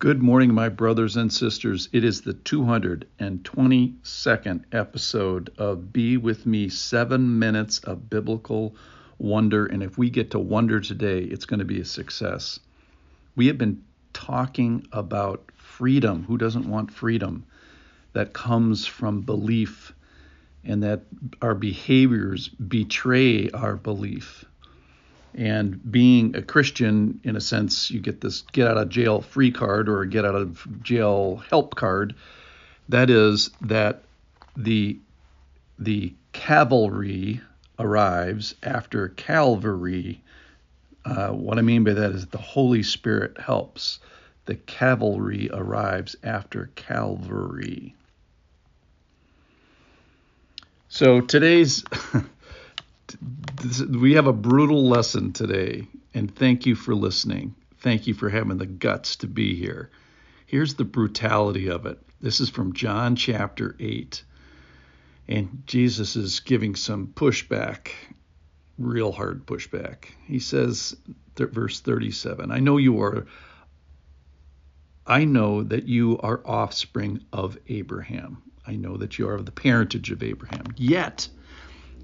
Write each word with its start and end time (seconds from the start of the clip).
Good 0.00 0.22
morning, 0.22 0.54
my 0.54 0.68
brothers 0.68 1.16
and 1.16 1.32
sisters. 1.32 1.88
It 1.92 2.04
is 2.04 2.20
the 2.20 2.34
222nd 2.34 4.64
episode 4.70 5.50
of 5.58 5.92
Be 5.92 6.16
With 6.16 6.46
Me 6.46 6.68
Seven 6.68 7.40
Minutes 7.40 7.80
of 7.80 8.08
Biblical 8.08 8.76
Wonder. 9.18 9.66
And 9.66 9.82
if 9.82 9.98
we 9.98 10.08
get 10.08 10.30
to 10.30 10.38
wonder 10.38 10.78
today, 10.78 11.22
it's 11.22 11.46
going 11.46 11.58
to 11.58 11.64
be 11.64 11.80
a 11.80 11.84
success. 11.84 12.60
We 13.34 13.48
have 13.48 13.58
been 13.58 13.82
talking 14.12 14.86
about 14.92 15.50
freedom. 15.56 16.22
Who 16.28 16.38
doesn't 16.38 16.70
want 16.70 16.92
freedom? 16.92 17.44
That 18.12 18.32
comes 18.32 18.86
from 18.86 19.22
belief, 19.22 19.92
and 20.62 20.84
that 20.84 21.02
our 21.42 21.56
behaviors 21.56 22.46
betray 22.46 23.50
our 23.50 23.74
belief. 23.74 24.44
And 25.38 25.80
being 25.92 26.34
a 26.34 26.42
Christian, 26.42 27.20
in 27.22 27.36
a 27.36 27.40
sense, 27.40 27.92
you 27.92 28.00
get 28.00 28.20
this 28.20 28.42
get 28.52 28.66
out 28.66 28.76
of 28.76 28.88
jail 28.88 29.20
free 29.20 29.52
card 29.52 29.88
or 29.88 30.04
get 30.04 30.24
out 30.24 30.34
of 30.34 30.66
jail 30.82 31.36
help 31.48 31.76
card. 31.76 32.16
That 32.88 33.08
is 33.08 33.50
that 33.60 34.02
the 34.56 34.98
the 35.78 36.12
cavalry 36.32 37.40
arrives 37.78 38.56
after 38.64 39.10
Calvary. 39.10 40.20
Uh, 41.04 41.28
what 41.28 41.56
I 41.56 41.62
mean 41.62 41.84
by 41.84 41.92
that 41.92 42.10
is 42.10 42.26
the 42.26 42.38
Holy 42.38 42.82
Spirit 42.82 43.38
helps. 43.38 44.00
The 44.46 44.56
cavalry 44.56 45.50
arrives 45.52 46.16
after 46.24 46.70
Calvary. 46.74 47.94
So 50.88 51.20
today's 51.20 51.84
we 53.90 54.14
have 54.14 54.26
a 54.26 54.32
brutal 54.32 54.88
lesson 54.88 55.32
today, 55.32 55.86
and 56.14 56.34
thank 56.34 56.66
you 56.66 56.74
for 56.74 56.94
listening. 56.94 57.54
Thank 57.78 58.06
you 58.06 58.14
for 58.14 58.28
having 58.28 58.58
the 58.58 58.66
guts 58.66 59.16
to 59.16 59.26
be 59.26 59.54
here. 59.54 59.90
Here's 60.46 60.74
the 60.74 60.84
brutality 60.84 61.68
of 61.68 61.86
it. 61.86 61.98
This 62.20 62.40
is 62.40 62.48
from 62.48 62.72
John 62.72 63.16
chapter 63.16 63.76
8. 63.78 64.22
And 65.28 65.62
Jesus 65.66 66.16
is 66.16 66.40
giving 66.40 66.74
some 66.74 67.08
pushback, 67.08 67.90
real 68.78 69.12
hard 69.12 69.46
pushback. 69.46 70.06
He 70.26 70.38
says, 70.38 70.96
th- 71.36 71.50
verse 71.50 71.80
37, 71.80 72.50
I 72.50 72.58
know 72.58 72.78
you 72.78 73.02
are 73.02 73.26
I 75.06 75.24
know 75.24 75.62
that 75.62 75.86
you 75.86 76.18
are 76.18 76.42
offspring 76.44 77.24
of 77.32 77.56
Abraham. 77.68 78.42
I 78.66 78.76
know 78.76 78.98
that 78.98 79.18
you 79.18 79.26
are 79.28 79.34
of 79.34 79.46
the 79.46 79.52
parentage 79.52 80.10
of 80.10 80.22
Abraham. 80.22 80.64
Yet 80.76 81.28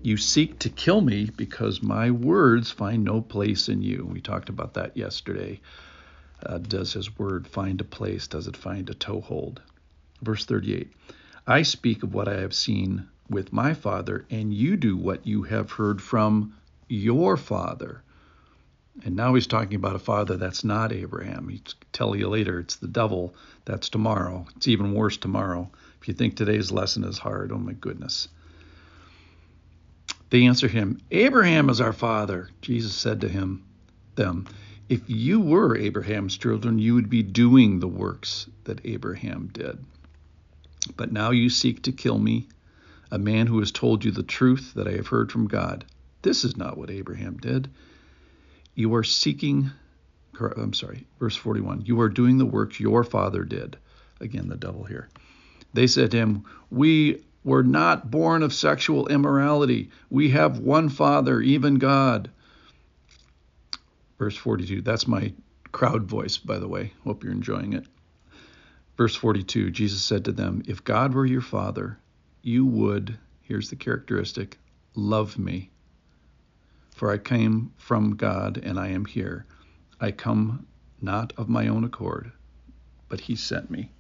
you 0.05 0.19
seek 0.19 0.59
to 0.59 0.69
kill 0.69 1.01
me 1.01 1.31
because 1.35 1.83
my 1.83 2.11
words 2.11 2.71
find 2.71 3.03
no 3.03 3.23
place 3.23 3.71
in 3.71 3.81
you. 3.81 4.05
We 4.05 4.21
talked 4.21 4.51
about 4.51 4.75
that 4.75 4.99
yesterday. 4.99 5.63
Uh, 6.45 6.59
does 6.59 6.93
his 6.93 7.19
word 7.19 7.49
find 7.49 7.81
a 7.81 7.85
place? 7.85 8.27
Does 8.27 8.47
it 8.47 8.55
find 8.55 8.91
a 8.91 8.95
toehold? 8.95 9.63
Verse 10.21 10.45
38 10.45 10.93
I 11.47 11.63
speak 11.63 12.03
of 12.03 12.13
what 12.13 12.29
I 12.29 12.41
have 12.41 12.53
seen 12.53 13.09
with 13.31 13.51
my 13.51 13.73
father, 13.73 14.27
and 14.29 14.53
you 14.53 14.77
do 14.77 14.95
what 14.95 15.27
you 15.27 15.45
have 15.45 15.73
heard 15.73 16.03
from 16.03 16.53
your 16.87 17.39
father. 17.39 18.03
And 19.07 19.17
now 19.17 19.35
he's 19.35 19.47
talking 19.47 19.77
about 19.77 19.97
a 19.97 19.99
father 19.99 20.37
that's 20.37 20.65
not 20.65 20.93
Abraham. 20.93 21.49
He'll 21.49 21.61
tell 21.95 22.15
you 22.15 22.29
later 22.29 22.61
it's 22.61 22.77
the 22.77 22.89
devil. 22.89 23.35
That's 23.65 23.89
tomorrow. 23.89 24.45
It's 24.57 24.69
even 24.69 24.93
worse 24.93 25.17
tomorrow. 25.17 25.71
If 26.03 26.09
you 26.09 26.15
think 26.15 26.37
today's 26.37 26.71
lesson 26.71 27.05
is 27.05 27.17
hard, 27.17 27.53
oh 27.53 27.59
my 27.59 27.73
goodness. 27.73 28.29
They 30.35 30.47
answered 30.47 30.73
him, 30.73 31.01
Abraham 31.13 31.71
is 31.71 31.81
our 31.81 31.93
father. 31.93 32.49
Jesus 32.61 32.93
said 32.93 33.21
to 33.21 33.29
him, 33.29 33.63
them, 34.17 34.49
If 34.89 35.03
you 35.07 35.39
were 35.39 35.77
Abraham's 35.77 36.37
children, 36.37 36.81
you 36.81 36.97
would 36.97 37.09
be 37.09 37.23
doing 37.23 37.79
the 37.79 37.87
works 37.87 38.51
that 38.65 38.85
Abraham 38.85 39.51
did. 39.53 39.79
But 40.97 41.13
now 41.13 41.31
you 41.31 41.49
seek 41.51 41.85
to 41.85 41.93
kill 41.93 42.19
me, 42.19 42.49
a 43.13 43.19
man 43.21 43.47
who 43.47 43.61
has 43.61 43.71
told 43.71 44.05
you 44.05 44.11
the 44.11 44.25
truth 44.25 44.73
that 44.75 44.89
I 44.89 44.97
have 44.97 45.07
heard 45.07 45.31
from 45.31 45.47
God. 45.47 45.85
This 46.23 46.43
is 46.43 46.57
not 46.57 46.77
what 46.77 46.91
Abraham 46.91 47.37
did. 47.37 47.71
You 48.75 48.93
are 48.97 49.05
seeking, 49.05 49.71
I'm 50.41 50.73
sorry, 50.73 51.07
verse 51.21 51.37
41. 51.37 51.83
You 51.87 52.01
are 52.01 52.09
doing 52.09 52.39
the 52.39 52.45
works 52.45 52.81
your 52.81 53.05
father 53.05 53.45
did. 53.45 53.77
Again, 54.21 54.49
the 54.49 54.57
devil 54.57 54.83
here. 54.83 55.09
They 55.75 55.87
said 55.87 56.11
to 56.11 56.17
him, 56.17 56.45
We 56.71 57.23
we're 57.45 57.63
not 57.63 58.11
born 58.11 58.43
of 58.43 58.55
sexual 58.55 59.07
immorality. 59.09 59.91
We 60.09 60.31
have 60.31 60.59
one 60.59 60.89
Father, 60.89 61.43
even 61.43 61.75
God. 61.75 62.31
Verse 64.19 64.37
42. 64.37 64.81
That's 64.81 65.07
my 65.07 65.33
crowd 65.71 66.05
voice, 66.05 66.39
by 66.39 66.59
the 66.59 66.69
way. 66.69 66.95
Hope 67.05 67.23
you're 67.23 67.33
enjoying 67.33 67.75
it. 67.75 67.85
Verse 68.97 69.15
42 69.15 69.71
Jesus 69.71 70.03
said 70.03 70.25
to 70.25 70.33
them, 70.33 70.63
If 70.67 70.85
God 70.85 71.13
were 71.13 71.27
your 71.27 71.43
Father, 71.43 71.99
you 72.43 72.65
would, 72.65 73.19
here's 73.43 73.69
the 73.69 73.77
characteristic, 73.77 74.59
love 74.95 75.39
me. 75.39 75.71
For 76.95 77.11
I 77.11 77.19
came 77.19 77.73
from 77.77 78.17
God 78.17 78.59
and 78.63 78.79
I 78.79 78.89
am 78.89 79.05
here. 79.05 79.45
I 80.01 80.13
come 80.13 80.67
not 81.03 81.33
of 81.37 81.49
my 81.49 81.69
own 81.69 81.85
accord, 81.85 82.33
but 83.09 83.21
He 83.21 83.37
sent 83.37 83.71
me. 83.71 83.91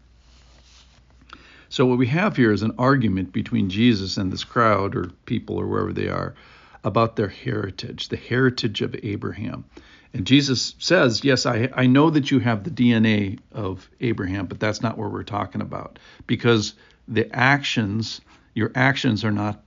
So 1.74 1.86
what 1.86 1.98
we 1.98 2.06
have 2.06 2.36
here 2.36 2.52
is 2.52 2.62
an 2.62 2.76
argument 2.78 3.32
between 3.32 3.68
Jesus 3.68 4.16
and 4.16 4.32
this 4.32 4.44
crowd 4.44 4.94
or 4.94 5.10
people 5.26 5.56
or 5.56 5.66
wherever 5.66 5.92
they 5.92 6.06
are 6.06 6.36
about 6.84 7.16
their 7.16 7.26
heritage, 7.26 8.10
the 8.10 8.16
heritage 8.16 8.80
of 8.80 8.94
Abraham. 9.02 9.64
And 10.12 10.24
Jesus 10.24 10.76
says, 10.78 11.24
Yes, 11.24 11.46
I, 11.46 11.68
I 11.74 11.88
know 11.88 12.10
that 12.10 12.30
you 12.30 12.38
have 12.38 12.62
the 12.62 12.70
DNA 12.70 13.40
of 13.50 13.90
Abraham, 13.98 14.46
but 14.46 14.60
that's 14.60 14.82
not 14.82 14.96
what 14.96 15.10
we're 15.10 15.24
talking 15.24 15.62
about. 15.62 15.98
Because 16.28 16.74
the 17.08 17.28
actions, 17.34 18.20
your 18.54 18.70
actions 18.76 19.24
are 19.24 19.32
not 19.32 19.60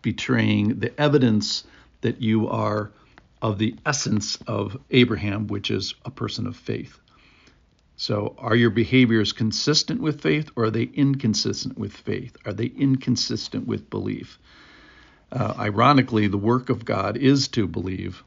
betraying 0.00 0.78
the 0.80 0.98
evidence 0.98 1.64
that 2.00 2.22
you 2.22 2.48
are 2.48 2.90
of 3.42 3.58
the 3.58 3.74
essence 3.84 4.38
of 4.46 4.78
Abraham, 4.90 5.48
which 5.48 5.70
is 5.70 5.92
a 6.06 6.10
person 6.10 6.46
of 6.46 6.56
faith. 6.56 6.98
So, 8.02 8.34
are 8.36 8.56
your 8.56 8.70
behaviors 8.70 9.32
consistent 9.32 10.00
with 10.00 10.22
faith 10.22 10.50
or 10.56 10.64
are 10.64 10.70
they 10.72 10.90
inconsistent 10.92 11.78
with 11.78 11.92
faith? 11.92 12.36
Are 12.44 12.52
they 12.52 12.66
inconsistent 12.66 13.68
with 13.68 13.90
belief? 13.90 14.40
Uh, 15.30 15.54
ironically, 15.56 16.26
the 16.26 16.36
work 16.36 16.68
of 16.68 16.84
God 16.84 17.16
is 17.16 17.46
to 17.50 17.68
believe. 17.68 18.24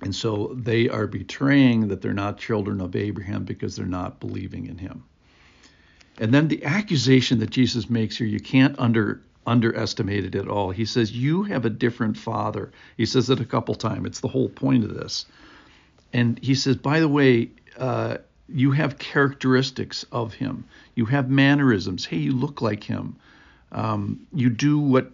And 0.00 0.14
so 0.14 0.54
they 0.56 0.88
are 0.88 1.08
betraying 1.08 1.88
that 1.88 2.02
they're 2.02 2.14
not 2.14 2.38
children 2.38 2.80
of 2.80 2.94
Abraham 2.94 3.42
because 3.42 3.74
they're 3.74 3.84
not 3.84 4.20
believing 4.20 4.66
in 4.66 4.78
him. 4.78 5.02
And 6.20 6.32
then 6.32 6.46
the 6.46 6.64
accusation 6.64 7.40
that 7.40 7.50
Jesus 7.50 7.90
makes 7.90 8.16
here, 8.16 8.28
you 8.28 8.38
can't 8.38 8.78
under 8.78 9.20
underestimate 9.44 10.24
it 10.24 10.36
at 10.36 10.46
all. 10.46 10.70
He 10.70 10.84
says, 10.84 11.10
You 11.10 11.42
have 11.42 11.64
a 11.64 11.70
different 11.70 12.16
father. 12.16 12.70
He 12.96 13.06
says 13.06 13.28
it 13.28 13.40
a 13.40 13.44
couple 13.44 13.74
times. 13.74 14.06
It's 14.06 14.20
the 14.20 14.28
whole 14.28 14.48
point 14.48 14.84
of 14.84 14.94
this. 14.94 15.26
And 16.12 16.38
he 16.38 16.54
says, 16.54 16.76
By 16.76 17.00
the 17.00 17.08
way, 17.08 17.50
uh, 17.76 18.18
you 18.48 18.72
have 18.72 18.98
characteristics 18.98 20.04
of 20.10 20.34
him. 20.34 20.64
You 20.94 21.06
have 21.06 21.28
mannerisms. 21.28 22.04
Hey, 22.04 22.16
you 22.18 22.32
look 22.32 22.62
like 22.62 22.84
him. 22.84 23.16
Um, 23.72 24.26
you 24.32 24.50
do 24.50 24.78
what 24.78 25.10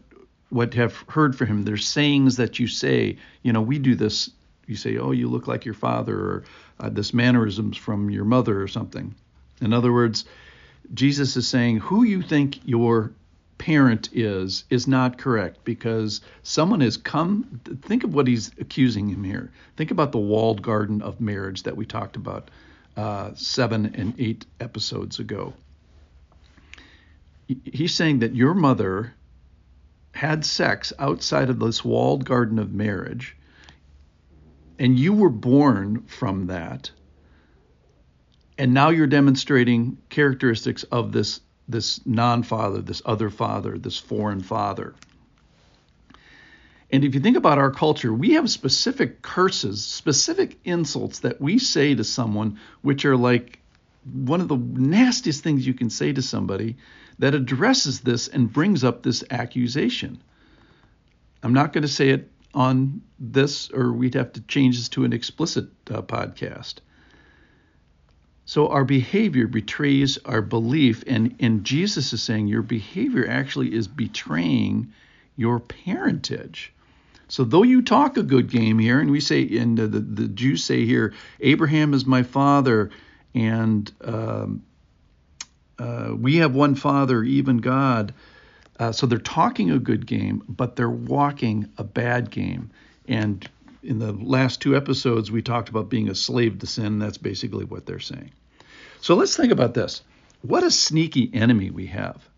what 0.51 0.75
have 0.75 0.95
heard 1.09 1.37
from 1.37 1.49
him. 1.49 1.63
There's 1.65 1.87
sayings 1.87 2.37
that 2.37 2.59
you 2.59 2.69
say. 2.69 3.17
You 3.43 3.53
know, 3.53 3.63
we 3.63 3.79
do 3.79 3.95
this. 3.95 4.31
You 4.67 4.77
say, 4.77 4.97
"Oh, 4.99 5.11
you 5.11 5.29
look 5.29 5.49
like 5.49 5.65
your 5.65 5.75
father," 5.75 6.17
or 6.17 6.45
uh, 6.81 6.89
"This 6.91 7.13
mannerisms 7.13 7.77
from 7.77 8.11
your 8.11 8.25
mother," 8.25 8.63
or 8.63 8.69
something. 8.69 9.15
In 9.61 9.73
other 9.73 9.93
words, 9.93 10.25
Jesus 10.93 11.37
is 11.37 11.49
saying, 11.49 11.79
"Who 11.79 12.05
you 12.05 12.23
think 12.23 12.61
your 12.65 13.13
parent 13.59 14.11
is 14.13 14.65
is 14.71 14.87
not 14.87 15.19
correct 15.19 15.65
because 15.65 16.21
someone 16.43 16.81
has 16.81 16.97
come 16.97 17.61
think 17.83 18.05
of 18.05 18.13
what 18.13 18.27
he's 18.27 18.51
accusing 18.59 19.09
him 19.09 19.23
here 19.23 19.51
think 19.77 19.93
about 19.93 20.11
the 20.11 20.19
walled 20.19 20.61
garden 20.61 21.01
of 21.01 21.21
marriage 21.21 21.63
that 21.63 21.77
we 21.77 21.87
talked 21.87 22.17
about 22.17 22.51
uh, 22.97 23.31
seven 23.35 23.95
and 23.95 24.15
eight 24.19 24.47
episodes 24.61 25.19
ago. 25.19 25.53
He's 27.47 27.95
saying 27.95 28.21
that 28.21 28.35
your 28.35 28.55
mother 28.55 29.15
had 30.13 30.45
sex 30.45 30.93
outside 30.99 31.51
of 31.51 31.59
this 31.59 31.85
walled 31.85 32.25
garden 32.25 32.59
of 32.59 32.73
marriage, 32.73 33.37
and 34.79 34.99
you 34.99 35.13
were 35.13 35.31
born 35.31 36.03
from 36.03 36.47
that, 36.47 36.91
and 38.57 38.73
now 38.73 38.91
you're 38.91 39.07
demonstrating 39.07 39.99
characteristics 40.09 40.85
of 40.85 41.13
this 41.13 41.41
this 41.67 42.05
non-father, 42.07 42.83
this 42.83 43.01
other 43.07 43.31
father, 43.31 43.79
this 43.79 43.99
foreign 43.99 44.41
father. 44.41 44.95
And 46.95 47.05
if 47.05 47.13
you 47.13 47.21
think 47.21 47.37
about 47.37 47.59
our 47.59 47.73
culture, 47.73 48.15
we 48.15 48.35
have 48.35 48.49
specific 48.49 49.21
curses, 49.21 49.85
specific 49.85 50.59
insults 50.65 51.19
that 51.19 51.41
we 51.41 51.59
say 51.59 51.93
to 51.93 52.05
someone, 52.05 52.61
which 52.83 53.05
are 53.05 53.17
like 53.17 53.59
one 54.05 54.41
of 54.41 54.47
the 54.47 54.57
nastiest 54.57 55.43
things 55.43 55.67
you 55.67 55.75
can 55.75 55.91
say 55.91 56.13
to 56.13 56.23
somebody 56.23 56.77
that 57.19 57.35
addresses 57.35 58.03
this 58.03 58.29
and 58.29 58.53
brings 58.53 58.85
up 58.85 59.03
this 59.03 59.25
accusation. 59.29 60.23
I'm 61.43 61.53
not 61.53 61.73
going 61.73 61.83
to 61.83 61.89
say 61.89 62.11
it 62.11 62.31
on 62.55 63.03
this, 63.19 63.73
or 63.73 63.93
we'd 63.93 64.15
have 64.15 64.33
to 64.35 64.41
change 64.43 64.77
this 64.77 64.89
to 64.91 65.05
an 65.05 65.13
explicit 65.13 65.67
uh, 65.91 66.01
podcast. 66.03 66.75
So 68.45 68.69
our 68.69 68.85
behavior 68.85 69.49
betrays 69.49 70.17
our 70.19 70.43
belief, 70.43 71.03
and, 71.09 71.35
and 71.41 71.65
Jesus 71.65 72.13
is 72.13 72.23
saying 72.23 72.47
your 72.47 72.63
behavior 72.63 73.29
actually 73.29 73.75
is 73.75 73.89
betraying 73.89 74.93
your 75.35 75.59
parentage. 75.59 76.71
So 77.29 77.45
though 77.45 77.63
you 77.63 77.83
talk 77.83 78.17
a 78.17 78.23
good 78.23 78.51
game 78.51 78.79
here, 78.79 79.01
and 79.01 79.11
we 79.11 79.21
say, 79.21 79.49
and 79.57 79.79
the, 79.79 79.87
the, 79.87 80.01
the 80.01 80.29
Jews 80.29 80.65
say 80.65 80.85
here, 80.85 81.15
Abraham 81.41 81.95
is 81.95 82.05
my 82.07 82.23
father, 82.23 82.91
and 83.35 83.91
um, 84.03 84.63
uh, 85.79 86.13
we 86.17 86.37
have 86.37 86.55
one 86.55 86.75
father, 86.75 87.23
even 87.23 87.59
God. 87.59 88.15
Uh, 88.79 88.93
so 88.93 89.07
they're 89.07 89.19
talking 89.19 89.71
a 89.71 89.79
good 89.79 90.07
game, 90.07 90.43
but 90.49 90.77
they're 90.77 90.91
walking 90.91 91.69
a 91.79 91.85
bad 91.85 92.31
game. 92.31 92.71
And 93.07 93.49
in 93.83 93.99
the 93.99 94.13
last 94.13 94.61
two 94.61 94.77
episodes, 94.77 95.31
we 95.31 95.43
talked 95.43 95.69
about 95.69 95.89
being 95.89 96.09
a 96.09 96.15
slave 96.15 96.59
to 96.61 96.67
sin. 96.67 96.99
That's 96.99 97.19
basically 97.19 97.65
what 97.65 97.87
they're 97.87 98.01
saying. 98.01 98.33
So 99.01 99.15
let's 99.15 99.37
think 99.37 99.53
about 99.53 99.75
this. 99.75 100.03
What 100.43 100.65
a 100.65 100.71
sneaky 100.71 101.31
enemy 101.33 101.71
we 101.71 101.87
have. 101.87 102.29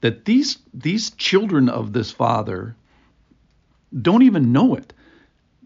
That 0.00 0.24
these 0.24 0.58
these 0.72 1.10
children 1.10 1.68
of 1.68 1.92
this 1.92 2.10
father 2.10 2.76
don't 4.02 4.22
even 4.22 4.52
know 4.52 4.74
it. 4.74 4.92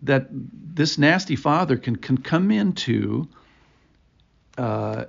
That 0.02 0.28
this 0.30 0.98
nasty 0.98 1.36
father 1.36 1.76
can 1.76 1.96
can 1.96 2.18
come 2.18 2.50
into 2.50 3.28
uh, 4.58 5.04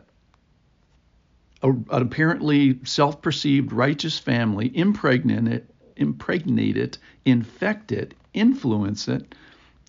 a, 1.62 1.70
an 1.70 1.86
apparently 1.90 2.80
self-perceived 2.84 3.72
righteous 3.72 4.20
family, 4.20 4.76
impregnate 4.78 5.48
it, 5.48 5.70
impregnate 5.96 6.78
it, 6.78 6.98
infect 7.26 7.92
it, 7.92 8.14
influence 8.34 9.08
it, 9.08 9.34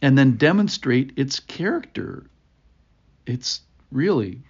and 0.01 0.17
then 0.17 0.37
demonstrate 0.37 1.13
its 1.17 1.41
character. 1.41 2.25
It's 3.27 3.61
really 3.91 4.41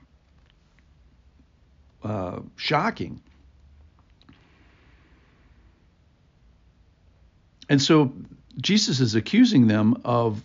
uh, 2.02 2.40
shocking. 2.56 3.20
And 7.68 7.80
so 7.80 8.12
Jesus 8.58 9.00
is 9.00 9.14
accusing 9.14 9.66
them 9.66 10.00
of 10.04 10.42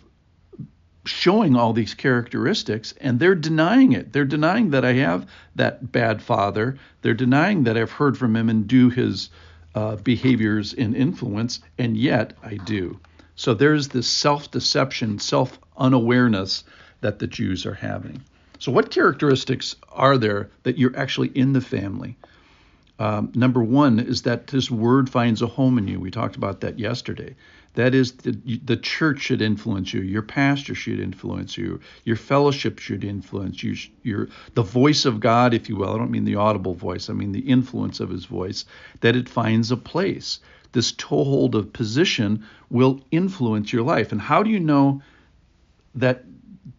showing 1.04 1.56
all 1.56 1.72
these 1.72 1.94
characteristics 1.94 2.92
and 3.00 3.18
they're 3.18 3.34
denying 3.34 3.92
it. 3.92 4.12
They're 4.12 4.24
denying 4.24 4.70
that 4.70 4.84
I 4.84 4.94
have 4.94 5.26
that 5.56 5.90
bad 5.90 6.22
father. 6.22 6.78
They're 7.02 7.14
denying 7.14 7.64
that 7.64 7.76
I've 7.76 7.92
heard 7.92 8.18
from 8.18 8.36
him 8.36 8.48
and 8.48 8.66
do 8.66 8.90
his 8.90 9.30
uh, 9.74 9.96
behaviors 9.96 10.74
and 10.74 10.94
influence, 10.96 11.60
and 11.78 11.96
yet 11.96 12.34
I 12.42 12.56
do. 12.56 12.98
So 13.36 13.54
there's 13.54 13.88
this 13.88 14.06
self 14.06 14.50
deception, 14.50 15.18
self 15.18 15.58
unawareness 15.76 16.64
that 17.00 17.18
the 17.18 17.26
Jews 17.26 17.64
are 17.64 17.74
having. 17.74 18.22
So, 18.58 18.70
what 18.72 18.90
characteristics 18.90 19.76
are 19.90 20.18
there 20.18 20.50
that 20.64 20.76
you're 20.76 20.96
actually 20.96 21.28
in 21.28 21.54
the 21.54 21.62
family? 21.62 22.18
Um, 23.00 23.32
number 23.34 23.62
one 23.62 23.98
is 23.98 24.22
that 24.22 24.48
this 24.48 24.70
word 24.70 25.08
finds 25.08 25.40
a 25.40 25.46
home 25.46 25.78
in 25.78 25.88
you. 25.88 25.98
We 25.98 26.10
talked 26.10 26.36
about 26.36 26.60
that 26.60 26.78
yesterday. 26.78 27.34
That 27.72 27.94
is, 27.94 28.12
the, 28.12 28.32
the 28.62 28.76
church 28.76 29.20
should 29.20 29.40
influence 29.40 29.94
you. 29.94 30.02
Your 30.02 30.20
pastor 30.20 30.74
should 30.74 31.00
influence 31.00 31.56
you. 31.56 31.80
Your 32.04 32.16
fellowship 32.16 32.78
should 32.78 33.02
influence 33.02 33.62
you. 33.62 33.74
Your 34.02 34.28
the 34.52 34.62
voice 34.62 35.06
of 35.06 35.18
God, 35.18 35.54
if 35.54 35.70
you 35.70 35.76
will. 35.76 35.94
I 35.94 35.96
don't 35.96 36.10
mean 36.10 36.26
the 36.26 36.34
audible 36.34 36.74
voice. 36.74 37.08
I 37.08 37.14
mean 37.14 37.32
the 37.32 37.40
influence 37.40 38.00
of 38.00 38.10
His 38.10 38.26
voice. 38.26 38.66
That 39.00 39.16
it 39.16 39.30
finds 39.30 39.70
a 39.70 39.78
place. 39.78 40.40
This 40.72 40.92
toehold 40.92 41.54
of 41.54 41.72
position 41.72 42.44
will 42.68 43.00
influence 43.10 43.72
your 43.72 43.82
life. 43.82 44.12
And 44.12 44.20
how 44.20 44.42
do 44.42 44.50
you 44.50 44.60
know 44.60 45.00
that 45.94 46.24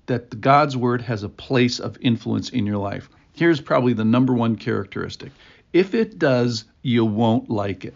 that 0.05 0.39
God's 0.39 0.77
word 0.77 1.01
has 1.01 1.23
a 1.23 1.29
place 1.29 1.79
of 1.79 1.97
influence 1.99 2.49
in 2.49 2.67
your 2.67 2.77
life? 2.77 3.09
Here's 3.33 3.61
probably 3.61 3.93
the 3.93 4.05
number 4.05 4.33
one 4.33 4.55
characteristic. 4.55 5.31
If 5.73 5.93
it 5.93 6.19
does, 6.19 6.65
you 6.81 7.05
won't 7.05 7.49
like 7.49 7.85
it. 7.85 7.93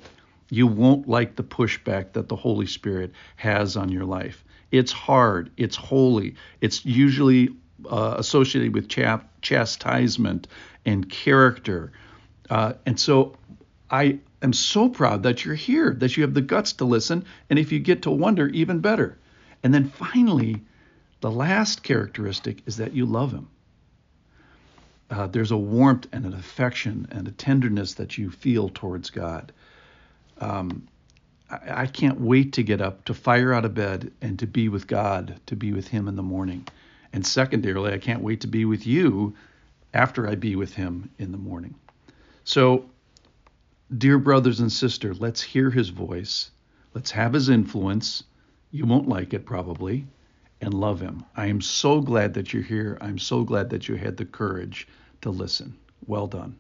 You 0.50 0.68
won't 0.68 1.10
like 1.10 1.36
the 1.36 1.44
pushback 1.44 2.14
that 2.14 2.30
the 2.30 2.36
Holy 2.36 2.68
Spirit 2.68 3.12
has 3.36 3.76
on 3.76 3.90
your 3.90 4.06
life. 4.06 4.46
It's 4.72 4.92
hard, 4.92 5.52
it's 5.58 5.76
holy, 5.76 6.36
it's 6.62 6.86
usually 6.86 7.50
uh, 7.90 8.16
associated 8.18 8.74
with 8.74 8.88
chastisement 9.42 10.48
and 10.86 11.10
character. 11.10 11.92
Uh, 12.50 12.74
and 12.86 13.00
so 13.00 13.36
I 13.90 14.20
am 14.42 14.54
so 14.54 14.90
proud 14.90 15.24
that 15.24 15.44
you're 15.44 15.56
here, 15.56 15.94
that 15.96 16.16
you 16.16 16.24
have 16.24 16.34
the 16.34 16.42
guts 16.42 16.74
to 16.74 16.86
listen, 16.86 17.26
and 17.50 17.60
if 17.60 17.72
you 17.72 17.80
get 17.80 18.04
to 18.04 18.12
wonder, 18.12 18.48
even 18.48 18.80
better. 18.80 19.18
And 19.64 19.74
then 19.74 19.90
finally, 19.90 20.62
the 21.22 21.32
last 21.32 21.84
characteristic 21.84 22.62
is 22.66 22.78
that 22.78 22.94
you 22.94 23.06
love 23.06 23.32
Him 23.32 23.50
uh, 25.10 25.28
there's 25.28 25.52
a 25.52 25.58
warmth 25.58 26.08
and 26.12 26.26
an 26.26 26.34
affection 26.34 27.08
and 27.12 27.28
a 27.28 27.32
tenderness 27.32 27.94
that 27.96 28.18
you 28.18 28.32
feel 28.32 28.70
towards 28.70 29.10
God. 29.10 29.52
Um, 30.40 30.88
I, 31.50 31.84
I 31.84 31.88
can't 31.88 32.20
wait 32.20 32.54
to 32.54 32.64
get 32.64 32.82
up, 32.82 33.06
to 33.06 33.14
fire 33.14 33.54
out 33.54 33.66
of 33.66 33.74
bed, 33.74 34.12
and 34.22 34.40
to 34.40 34.48
be 34.48 34.70
with 34.70 34.88
God, 34.88 35.40
to 35.46 35.56
be 35.56 35.74
with 35.74 35.88
Him 35.88 36.08
in 36.08 36.16
the 36.16 36.24
morning. 36.24 36.68
And 37.14 37.26
secondarily, 37.26 37.94
I 37.94 37.98
can't 37.98 38.24
wait 38.24 38.42
to 38.42 38.48
be 38.48 38.66
with 38.66 38.86
you 38.88 39.36
after 39.94 40.28
I 40.28 40.36
be 40.36 40.56
with 40.56 40.74
Him 40.74 41.10
in 41.20 41.32
the 41.32 41.38
morning. 41.38 41.76
So, 42.44 42.86
dear 43.96 44.18
brothers 44.18 44.60
and 44.60 44.72
sisters, 44.72 45.22
let's 45.22 45.42
hear 45.42 45.70
His 45.70 45.90
voice. 45.90 46.52
Let's 46.94 47.12
have 47.12 47.34
His 47.34 47.50
influence. 47.50 48.24
You 48.72 48.86
won't 48.86 49.08
like 49.08 49.34
it 49.34 49.46
probably 49.46 50.06
and 50.62 50.74
love 50.74 51.02
him. 51.02 51.26
I 51.36 51.48
am 51.48 51.62
so 51.62 52.02
glad 52.02 52.34
that 52.36 52.54
you're 52.54 52.64
here. 52.64 52.98
I'm 53.02 53.20
so 53.20 53.44
glad 53.44 53.70
that 53.70 53.88
you 53.88 53.96
had 53.96 54.18
the 54.18 54.26
courage 54.26 54.88
to 55.22 55.30
listen. 55.30 55.78
Well 56.06 56.28
done. 56.28 56.56